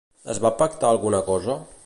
[0.33, 1.63] Es va pactar alguna cosa?